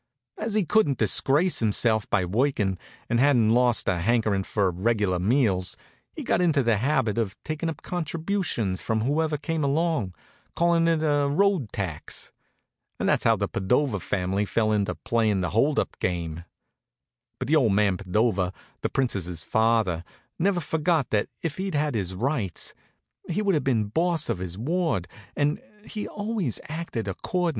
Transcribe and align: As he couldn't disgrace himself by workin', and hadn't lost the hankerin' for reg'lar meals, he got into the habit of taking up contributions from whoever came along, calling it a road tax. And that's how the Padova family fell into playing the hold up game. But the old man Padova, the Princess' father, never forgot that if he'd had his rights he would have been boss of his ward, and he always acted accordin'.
As 0.39 0.55
he 0.55 0.65
couldn't 0.65 0.97
disgrace 0.97 1.59
himself 1.59 2.09
by 2.09 2.25
workin', 2.25 2.79
and 3.07 3.19
hadn't 3.19 3.51
lost 3.51 3.85
the 3.85 3.99
hankerin' 3.99 4.43
for 4.45 4.71
reg'lar 4.71 5.19
meals, 5.19 5.77
he 6.15 6.23
got 6.23 6.41
into 6.41 6.63
the 6.63 6.77
habit 6.77 7.19
of 7.19 7.35
taking 7.43 7.69
up 7.69 7.83
contributions 7.83 8.81
from 8.81 9.01
whoever 9.01 9.37
came 9.37 9.63
along, 9.63 10.15
calling 10.55 10.87
it 10.87 11.03
a 11.03 11.27
road 11.29 11.71
tax. 11.71 12.31
And 12.99 13.07
that's 13.07 13.25
how 13.25 13.35
the 13.35 13.47
Padova 13.47 13.99
family 14.01 14.43
fell 14.43 14.71
into 14.71 14.95
playing 14.95 15.41
the 15.41 15.51
hold 15.51 15.77
up 15.77 15.95
game. 15.99 16.45
But 17.37 17.47
the 17.47 17.55
old 17.57 17.73
man 17.73 17.97
Padova, 17.97 18.53
the 18.81 18.89
Princess' 18.89 19.43
father, 19.43 20.03
never 20.39 20.59
forgot 20.59 21.11
that 21.11 21.29
if 21.43 21.57
he'd 21.57 21.75
had 21.75 21.93
his 21.93 22.15
rights 22.15 22.73
he 23.29 23.43
would 23.43 23.53
have 23.53 23.63
been 23.63 23.83
boss 23.83 24.29
of 24.29 24.39
his 24.39 24.57
ward, 24.57 25.07
and 25.35 25.61
he 25.85 26.07
always 26.07 26.59
acted 26.69 27.07
accordin'. 27.07 27.49